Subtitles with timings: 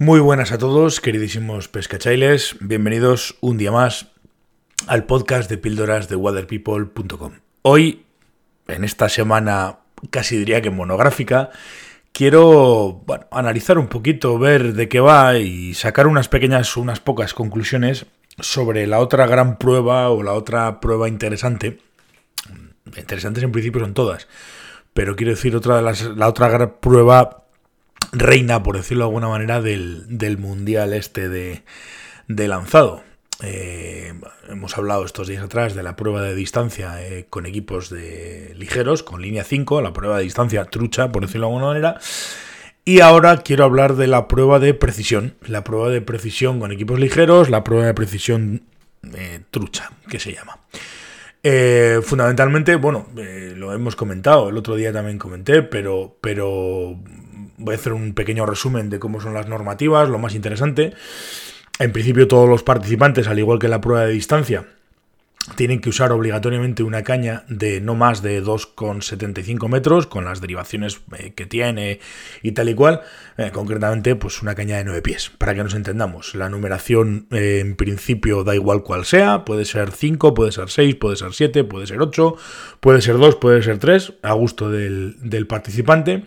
[0.00, 2.54] Muy buenas a todos, queridísimos pescachailes.
[2.60, 4.06] Bienvenidos un día más
[4.86, 7.32] al podcast de píldoras de waterpeople.com.
[7.62, 8.04] Hoy,
[8.68, 9.80] en esta semana
[10.10, 11.50] casi diría que monográfica,
[12.12, 17.34] quiero bueno, analizar un poquito, ver de qué va y sacar unas pequeñas, unas pocas
[17.34, 18.06] conclusiones
[18.38, 21.80] sobre la otra gran prueba o la otra prueba interesante.
[22.96, 24.28] Interesantes en principio son todas,
[24.94, 27.47] pero quiero decir otra de las, la otra gran prueba
[28.12, 31.62] reina, por decirlo de alguna manera, del, mundial este de,
[32.48, 33.02] lanzado.
[33.42, 34.14] Eh,
[34.48, 39.04] hemos hablado estos días atrás de la prueba de distancia eh, con equipos de ligeros,
[39.04, 42.00] con línea 5, la prueba de distancia trucha, por decirlo de alguna manera.
[42.84, 46.98] Y ahora quiero hablar de la prueba de precisión, la prueba de precisión con equipos
[46.98, 48.62] ligeros, la prueba de precisión
[49.14, 50.58] eh, trucha, que se llama.
[52.02, 56.98] fundamentalmente, bueno, lo hemos comentado, el otro día también comenté, pero, pero
[57.58, 60.94] voy a hacer un pequeño resumen de cómo son las normativas, lo más interesante.
[61.78, 64.66] En principio todos los participantes, al igual que la prueba de distancia,
[65.56, 71.00] tienen que usar obligatoriamente una caña de no más de 2,75 metros, con las derivaciones
[71.16, 72.00] eh, que tiene
[72.42, 73.02] y tal y cual.
[73.36, 76.34] Eh, concretamente, pues una caña de 9 pies, para que nos entendamos.
[76.34, 80.96] La numeración eh, en principio da igual cual sea, puede ser 5, puede ser 6,
[80.96, 82.36] puede ser 7, puede ser 8,
[82.80, 86.24] puede ser 2, puede ser 3, a gusto del participante.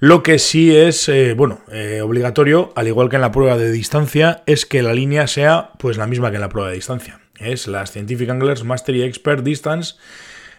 [0.00, 3.70] Lo que sí es, eh, bueno, eh, obligatorio, al igual que en la prueba de
[3.70, 7.20] distancia, es que la línea sea pues la misma que en la prueba de distancia.
[7.38, 9.96] Es la Scientific Anglers Mastery Expert Distance,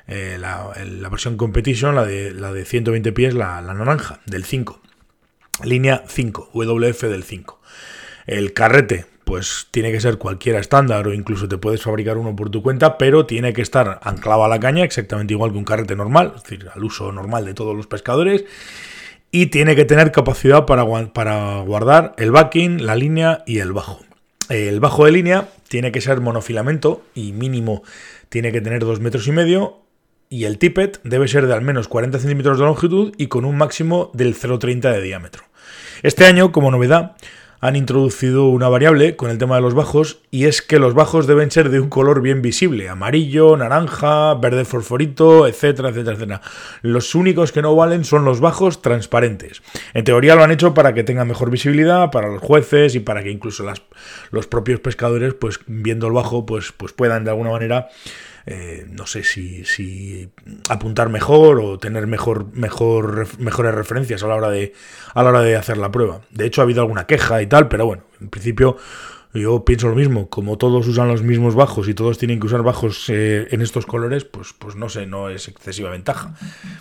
[0.07, 0.69] eh, la,
[1.09, 4.79] versión Competition, la de, la de 120 pies, la naranja, del 5.
[5.63, 7.59] Línea 5, WF del 5.
[8.27, 12.51] El carrete, pues tiene que ser cualquiera estándar o incluso te puedes fabricar uno por
[12.51, 15.95] tu cuenta, pero tiene que estar anclado a la caña exactamente igual que un carrete
[15.95, 18.45] normal, es decir, al uso normal de todos los pescadores
[19.31, 24.01] y tiene que tener capacidad para, guardar el backing, la línea y el bajo.
[24.49, 27.83] El bajo de línea tiene que ser monofilamento y mínimo
[28.27, 29.79] tiene que tener 2 metros y medio
[30.29, 33.57] y el tippet debe ser de al menos 40 centímetros de longitud y con un
[33.57, 35.43] máximo del 0,30 de diámetro.
[36.03, 37.15] Este año, como novedad,
[37.61, 41.27] han introducido una variable con el tema de los bajos y es que los bajos
[41.27, 46.41] deben ser de un color bien visible, amarillo, naranja, verde fosforito, etcétera, etcétera, etcétera.
[46.81, 49.61] Los únicos que no valen son los bajos transparentes.
[49.93, 53.21] En teoría lo han hecho para que tengan mejor visibilidad para los jueces y para
[53.21, 53.83] que incluso las,
[54.31, 57.89] los propios pescadores, pues viendo el bajo, pues, pues puedan de alguna manera
[58.45, 60.29] eh, no sé si,
[60.69, 64.73] apuntar mejor o tener mejor, mejores referencias a la, hora de,
[65.13, 66.21] a la hora de hacer la prueba.
[66.31, 68.77] De hecho, ha habido alguna queja y tal, pero bueno, en principio
[69.33, 70.29] yo pienso lo mismo.
[70.29, 73.85] Como todos usan los mismos bajos y todos tienen que usar bajos eh, en estos
[73.85, 76.35] colores, pues, pues no sé, no es excesiva ventaja.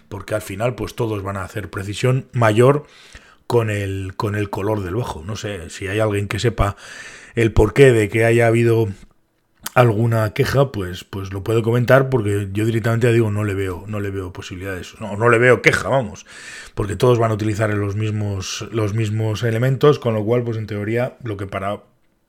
[0.08, 2.86] Porque al final, pues todos van a hacer precisión mayor
[3.46, 5.22] con el, con el color del bajo.
[5.24, 6.76] No sé si hay alguien que sepa
[7.34, 8.88] el porqué de que haya habido
[9.74, 14.00] alguna queja, pues, pues lo puedo comentar porque yo directamente digo no le veo, no
[14.00, 16.26] le veo posibilidades, no, no le veo queja, vamos,
[16.74, 20.66] porque todos van a utilizar los mismos, los mismos elementos, con lo cual, pues en
[20.66, 21.82] teoría, lo que para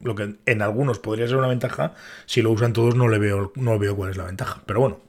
[0.03, 1.93] lo que en algunos podría ser una ventaja,
[2.25, 4.63] si lo usan todos no le veo, no veo cuál es la ventaja.
[4.65, 4.99] Pero bueno,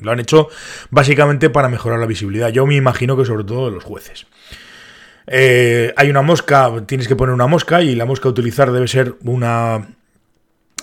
[0.00, 0.48] lo han hecho
[0.90, 2.48] básicamente para mejorar la visibilidad.
[2.48, 4.26] Yo me imagino que sobre todo de los jueces.
[5.26, 8.88] Eh, hay una mosca, tienes que poner una mosca y la mosca a utilizar debe
[8.88, 9.97] ser una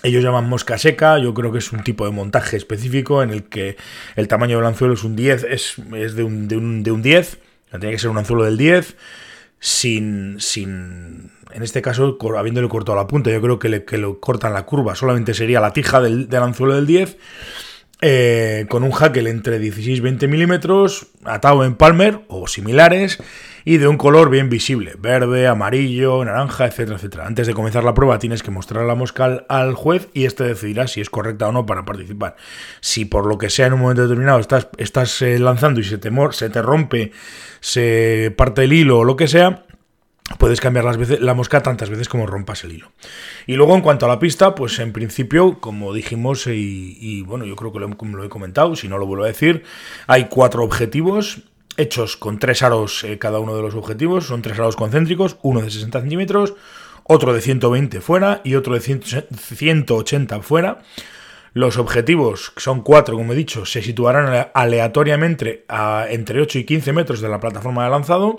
[0.04, 3.46] ellos llaman mosca seca, yo creo que es un tipo de montaje específico en el
[3.46, 3.78] que
[4.16, 7.40] el tamaño del anzuelo es un 10, es, de, un, de, un, de un 10,
[7.72, 8.96] tiene que ser un anzuelo del 10,
[9.60, 14.20] sin, sin, en este caso, habiéndole cortado la punta, yo creo que, le, que lo
[14.20, 17.18] cortan la curva, solamente sería la tija del, del anzuelo del 10,
[18.02, 23.18] eh, con un hackle entre 16 y 20 milímetros, atado en palmer o similares,
[23.66, 27.26] y de un color bien visible, verde, amarillo, naranja, etcétera, etcétera.
[27.26, 30.88] Antes de comenzar la prueba tienes que mostrar la mosca al, juez y este decidirá
[30.88, 32.36] si es correcta o no para participar.
[32.80, 35.98] Si por lo que sea en un momento determinado estás, estás eh, lanzando y se
[35.98, 37.12] te, se te rompe,
[37.60, 39.66] se parte el hilo o lo que sea,
[40.38, 42.92] puedes cambiar las veces, la mosca tantas veces como rompas el hilo.
[43.48, 47.56] Y luego en cuanto a la pista, pues en principio, como dijimos, y, bueno, yo
[47.56, 49.64] creo que lo, he comentado, si no lo vuelvo a decir,
[50.06, 51.44] hay cuatro objetivos
[51.78, 54.28] hechos con tres aros eh, cada uno de los objetivos.
[54.28, 56.54] Son tres aros concéntricos, uno de 60 centímetros,
[57.04, 60.80] otro de 120 fuera y otro de 180 fuera.
[61.54, 66.64] Los objetivos, que son cuatro, como he dicho, se situarán aleatoriamente a entre 8 y
[66.66, 68.36] 15 metros de la plataforma de lanzado.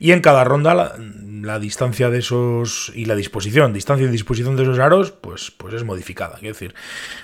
[0.00, 0.96] Y en cada ronda
[1.42, 5.74] la, distancia de esos y la disposición, distancia y disposición de esos aros, pues, pues
[5.74, 6.36] es modificada.
[6.36, 6.74] Es decir,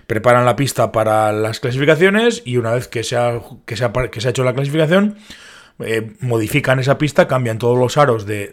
[0.07, 3.93] preparan la pista para las clasificaciones y una vez que se ha, que se ha,
[3.93, 5.17] que se ha hecho la clasificación,
[5.79, 8.51] eh, modifican esa pista, cambian todos los aros de,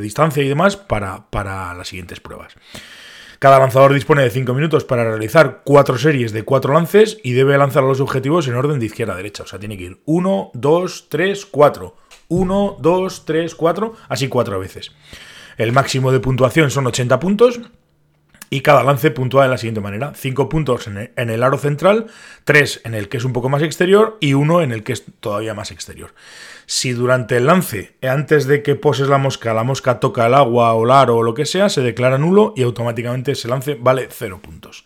[0.00, 2.54] distancia y demás para, para, las siguientes pruebas.
[3.38, 7.56] Cada lanzador dispone de 5 minutos para realizar 4 series de 4 lances y debe
[7.56, 9.44] lanzar los objetivos en orden de izquierda a derecha.
[9.44, 11.96] O sea, tiene que ir 1, 2, 3, 4.
[12.28, 14.92] 1, 2, 3, 4, así 4 veces.
[15.56, 17.60] El máximo de puntuación son 80 puntos
[18.50, 20.12] y cada lance puntúa de la siguiente manera.
[20.14, 22.06] 5 puntos en el, aro central,
[22.44, 25.04] 3 en el que es un poco más exterior y 1 en el que es
[25.20, 26.14] todavía más exterior.
[26.66, 30.72] Si durante el lance, antes de que poses la mosca, la mosca toca el agua
[30.74, 34.08] o el aro o lo que sea, se declara nulo y automáticamente ese lance vale
[34.10, 34.84] 0 puntos.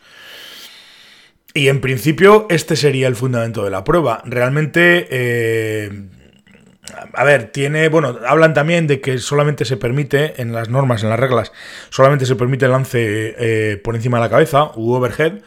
[1.55, 4.23] Y en principio este sería el fundamento de la prueba.
[4.25, 5.07] Realmente...
[5.11, 6.09] Eh,
[7.13, 11.11] a ver, tiene, bueno, hablan también de que solamente se permite, en las normas, en
[11.11, 11.53] las reglas,
[11.91, 15.41] solamente se permite el lance eh, por encima de la cabeza u overhead,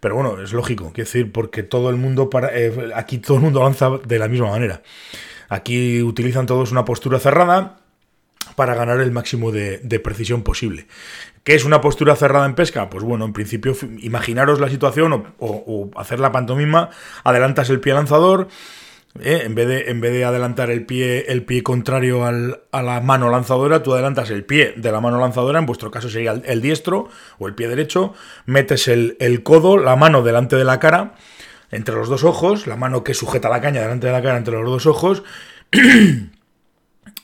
[0.00, 3.42] pero bueno, es lógico, quiero decir, porque todo el mundo, para, eh, aquí todo el
[3.42, 4.82] mundo lanza de la misma manera.
[5.48, 7.80] Aquí utilizan todos una postura cerrada
[8.56, 10.86] para ganar el máximo de, precisión posible.
[11.44, 12.88] ¿Qué es una postura cerrada en pesca?
[12.90, 16.90] Pues bueno, en principio, imaginaros la situación o, o hacer la pantomima,
[17.24, 18.48] adelantas el pie lanzador,
[19.18, 19.42] ¿eh?
[19.44, 23.30] En, vez de, en vez de adelantar el pie, el pie contrario a la mano
[23.30, 27.08] lanzadora, tú adelantas el pie de la mano lanzadora, en vuestro caso sería el, diestro
[27.38, 28.14] o el pie derecho,
[28.46, 31.14] metes el, codo, la mano delante de la cara,
[31.70, 34.54] entre los dos ojos, la mano que sujeta la caña delante de la cara entre
[34.54, 35.22] los dos ojos.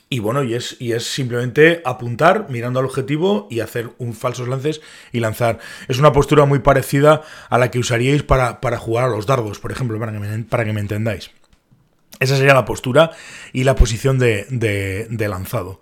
[0.09, 4.47] Y bueno, y es, y es simplemente apuntar mirando al objetivo y hacer un falsos
[4.47, 4.79] lances
[5.11, 5.59] y lanzar.
[5.89, 9.59] Es una postura muy parecida a la que usaríais para, para jugar a los dardos,
[9.59, 10.13] por ejemplo, para
[10.49, 11.31] para que me entendáis.
[12.19, 13.11] Esa sería la postura
[13.53, 15.79] y la posición de, lanzado.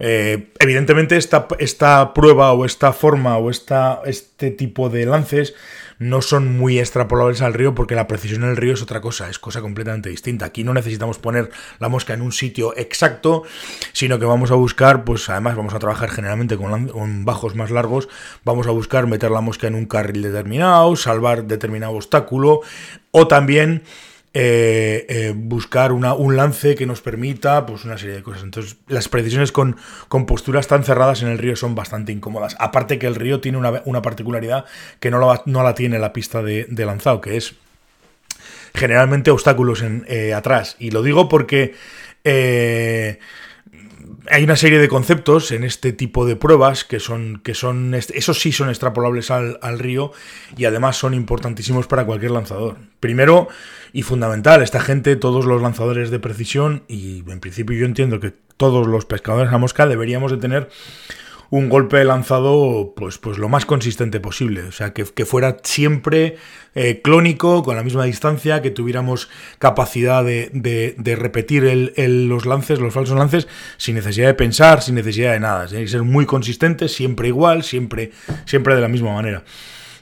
[0.00, 5.54] Eh, evidentemente esta, esta, prueba o esta forma o esta, este tipo de lances
[5.98, 9.28] no son muy extrapolables al río porque la precisión en el río es otra cosa,
[9.28, 10.46] es cosa completamente distinta.
[10.46, 13.42] Aquí no necesitamos poner la mosca en un sitio exacto,
[13.92, 18.08] sino que vamos a buscar, pues además vamos a trabajar generalmente con bajos más largos,
[18.44, 22.60] vamos a buscar meter la mosca en un carril determinado, salvar determinado obstáculo
[23.10, 23.82] o también
[24.40, 28.44] eh, eh, buscar un lance que nos permita, pues una serie de cosas.
[28.44, 29.76] Entonces, las precisiones con,
[30.06, 32.54] con posturas tan cerradas en el río son bastante incómodas.
[32.60, 34.64] Aparte que el río tiene una, particularidad
[35.00, 37.56] que no la, no la tiene la pista de, lanzado, que es
[38.74, 40.76] generalmente obstáculos en, eh, atrás.
[40.78, 41.74] Y lo digo porque
[44.30, 48.40] hay una serie de conceptos en este tipo de pruebas que son, que son esos
[48.40, 50.12] sí son extrapolables al, al, río
[50.56, 52.76] y además son importantísimos para cualquier lanzador.
[53.00, 53.48] Primero
[53.92, 58.32] y fundamental, esta gente, todos los lanzadores de precisión y en principio yo entiendo que
[58.56, 60.68] todos los pescadores a mosca deberíamos de tener
[61.50, 64.62] un golpe lanzado pues, pues lo más consistente posible.
[64.64, 66.36] O sea, que, fuera siempre
[66.74, 69.28] eh, clónico, con la misma distancia, que tuviéramos
[69.58, 75.40] capacidad de, repetir los lances, los falsos lances, sin necesidad de pensar, sin necesidad de
[75.40, 75.66] nada.
[75.66, 78.12] Tiene que ser muy consistente, siempre igual, siempre,
[78.44, 79.42] siempre de la misma manera.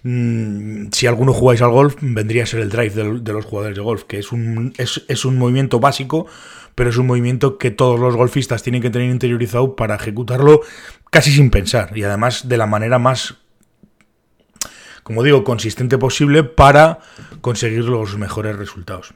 [0.09, 3.83] Mm, si alguno jugáis al golf, vendría a ser el drive de, los jugadores de
[3.83, 6.29] golf, que es un, es, un movimiento básico,
[6.77, 10.61] pero es un movimiento que todos los golfistas tienen que tener interiorizado para ejecutarlo
[11.11, 13.39] casi sin pensar y además de la manera más,
[15.03, 17.01] como digo, consistente posible para
[17.41, 19.13] conseguir los mejores resultados.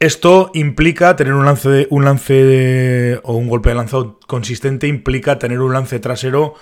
[0.00, 5.60] Esto implica tener un lance, un lance o un golpe de lanzado consistente, implica tener
[5.60, 6.54] un lance trasero,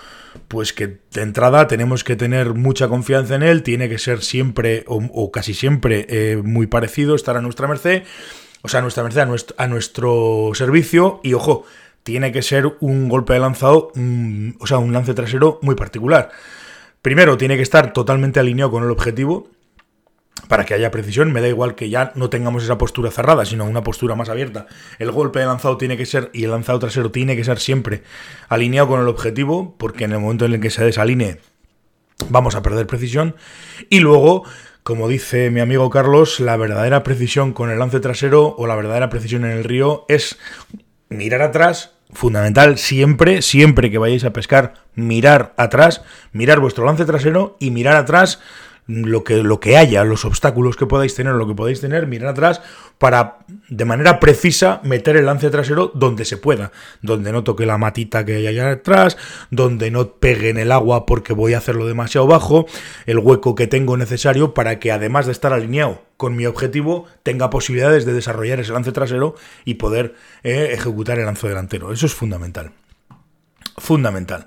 [0.48, 4.84] pues que de entrada tenemos que tener mucha confianza en él, tiene que ser siempre
[4.86, 8.04] o, casi siempre eh, muy parecido, estar a nuestra merced
[8.64, 9.20] o sea, a nuestra merced,
[9.58, 11.66] a nuestro, servicio, y ojo,
[12.02, 13.92] tiene que ser un golpe de lanzado,
[14.58, 16.30] o sea, un lance trasero muy particular.
[17.02, 19.50] Primero, tiene que estar totalmente alineado con el objetivo,
[20.48, 23.64] para que haya precisión, me da igual que ya no tengamos esa postura cerrada, sino
[23.64, 24.66] una postura más abierta.
[24.98, 28.02] El golpe de lanzado tiene que ser, y el lanzado trasero tiene que ser siempre
[28.48, 31.38] alineado con el objetivo, porque en el momento en el que se desalinee
[32.28, 33.34] vamos a perder precisión.
[33.90, 34.44] Y luego
[34.84, 39.08] como dice mi amigo Carlos, la verdadera precisión con el lance trasero o la verdadera
[39.08, 40.38] precisión en el río es
[41.08, 47.56] mirar atrás, fundamental siempre, siempre que vayáis a pescar, mirar atrás, mirar vuestro lance trasero
[47.58, 48.40] y mirar atrás
[48.86, 52.30] lo que, lo que haya, los obstáculos que podáis tener, lo que podáis tener, mirar
[52.30, 52.60] atrás
[52.98, 53.38] para
[53.68, 56.70] de manera precisa meter el lance trasero donde se pueda,
[57.02, 59.16] donde no toque la matita que hay allá atrás,
[59.50, 62.66] donde no pegue en el agua porque voy a hacerlo demasiado bajo,
[63.06, 67.50] el hueco que tengo necesario para que además de estar alineado con mi objetivo, tenga
[67.50, 71.92] posibilidades de desarrollar ese lance trasero y poder eh, ejecutar el lance delantero.
[71.92, 72.70] Eso es fundamental.
[73.76, 74.46] Fundamental.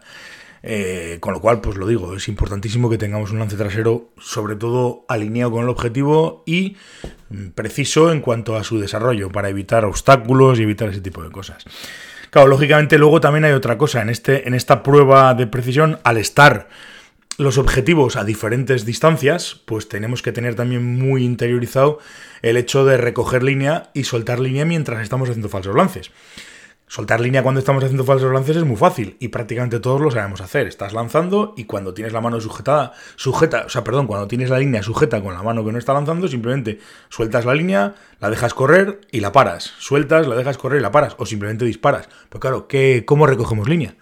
[0.63, 4.55] Eh, con lo cual, pues lo digo, es importantísimo que tengamos un lance trasero, sobre
[4.55, 6.75] todo alineado con el objetivo y
[7.29, 11.31] mm, preciso en cuanto a su desarrollo, para evitar obstáculos y evitar ese tipo de
[11.31, 11.63] cosas.
[12.29, 14.01] Claro, lógicamente luego también hay otra cosa.
[14.01, 16.67] En, este, en esta prueba de precisión, al estar
[17.37, 21.99] los objetivos a diferentes distancias, pues tenemos que tener también muy interiorizado
[22.41, 26.11] el hecho de recoger línea y soltar línea mientras estamos haciendo falsos lances.
[26.89, 30.39] Soltar línea cuando estamos haciendo falsos lances es muy fácil y prácticamente todos lo sabemos
[30.39, 30.67] hacer.
[30.67, 34.57] Estás lanzando y cuando tienes la mano sujetada, sujeta, o sea, perdón, cuando tienes la
[34.57, 36.79] línea sujeta con la mano que no está lanzando, simplemente
[37.09, 39.73] sueltas la línea, la dejas correr y la paras.
[39.79, 42.07] Sueltas, la dejas correr y la paras o simplemente disparas.
[42.29, 43.95] Pero claro, ¿qué, ¿cómo recogemos línea?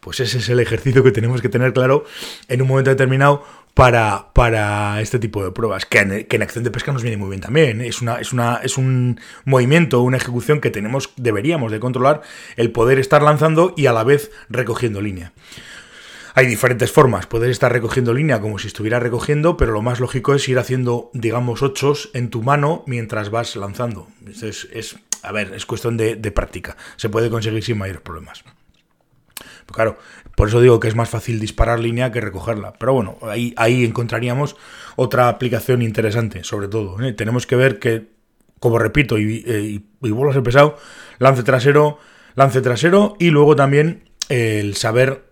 [0.00, 2.04] Pues ese es el ejercicio que tenemos que tener claro
[2.48, 3.44] en un momento determinado
[3.74, 7.16] para, para este tipo de pruebas, que en, que en, acción de pesca nos viene
[7.16, 7.80] muy bien también.
[7.80, 7.88] ¿eh?
[7.88, 12.22] Es, una, es, una, es un movimiento, una ejecución que tenemos, deberíamos de controlar,
[12.56, 15.32] el poder estar lanzando y a la vez recogiendo línea.
[16.34, 20.34] Hay diferentes formas, poder estar recogiendo línea como si estuviera recogiendo, pero lo más lógico
[20.34, 24.08] es ir haciendo, digamos, ochos en tu mano mientras vas lanzando.
[24.26, 26.76] Es, es a ver, es cuestión de, práctica.
[26.96, 28.44] Se puede conseguir sin mayores problemas.
[29.66, 29.98] Pues claro,
[30.36, 32.72] por eso digo que es más fácil disparar línea que recogerla.
[32.74, 33.18] Pero bueno,
[33.56, 34.56] ahí, encontraríamos
[34.96, 37.00] otra aplicación interesante, sobre todo.
[37.02, 37.12] ¿eh?
[37.12, 38.08] Tenemos que ver que,
[38.58, 40.78] como repito, y, eh, y, vuelvo a ser pesado,
[41.18, 41.98] lance trasero,
[42.34, 45.24] lance trasero y luego también el saber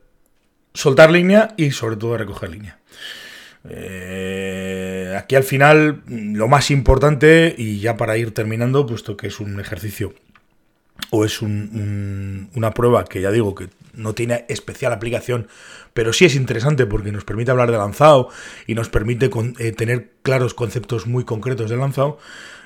[0.75, 2.79] soltar línea y sobre todo recoger línea.
[3.69, 9.41] Eh, aquí al final lo más importante, y ya para ir terminando, puesto que es
[9.41, 10.15] un ejercicio
[11.11, 15.49] o es un, un, una prueba que ya digo que no tiene especial aplicación,
[15.95, 18.29] pero sí es interesante porque nos permite hablar de lanzado
[18.67, 22.19] y nos permite eh, tener claros conceptos muy concretos de lanzado.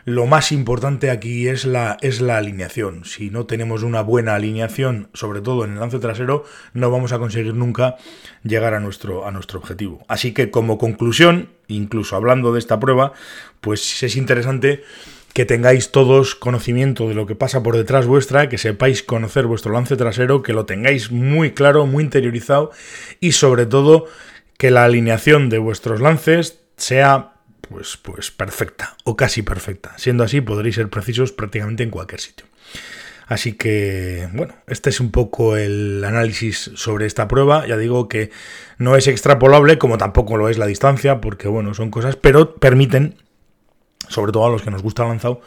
[0.06, 3.06] Lo más importante aquí es la, es la alineación.
[3.06, 7.18] Si no tenemos una buena alineación, sobre todo en el lance trasero, no vamos a
[7.18, 7.96] conseguir nunca
[8.42, 10.04] llegar a nuestro, a nuestro objetivo.
[10.06, 13.14] Así que como conclusión, incluso hablando de esta prueba,
[13.62, 14.84] pues es interesante
[15.34, 19.72] que tengáis todos conocimiento de lo que pasa por detrás vuestra, que sepáis conocer vuestro
[19.72, 22.70] lance trasero, que lo tengáis muy claro, muy interiorizado
[23.18, 24.06] y sobre todo
[24.56, 27.32] que la alineación de vuestros lances sea
[27.68, 29.92] pues, pues perfecta o casi perfecta.
[29.98, 32.46] Siendo así podréis ser precisos prácticamente en cualquier sitio.
[33.26, 37.66] Así que, bueno, este es un poco el análisis sobre esta prueba.
[37.66, 38.30] Ya digo que
[38.78, 43.16] no es extrapolable, como tampoco lo es la distancia, porque, bueno, son cosas, pero permiten
[44.08, 45.40] sobre todo a los que nos gusta lanzado,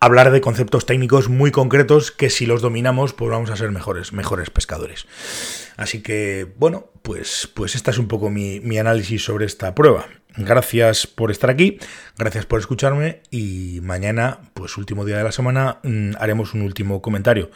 [0.00, 4.12] hablar de conceptos técnicos muy concretos que si los dominamos, pues vamos a ser mejores,
[4.12, 5.06] mejores pescadores.
[5.76, 10.06] Así que, bueno, pues, pues esta es un poco mi, mi análisis sobre esta prueba.
[10.38, 11.78] Gracias por estar aquí,
[12.18, 17.00] gracias por escucharme y mañana, pues último día de la semana, mm, haremos un último
[17.00, 17.50] comentario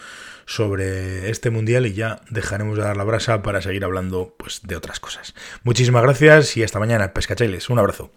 [0.47, 4.77] sobre este mundial y ya dejaremos de dar la brasa para seguir hablando pues de
[4.77, 5.35] otras cosas.
[5.63, 7.69] Muchísimas gracias y hasta mañana, pescachailes.
[7.69, 8.11] Un abrazo.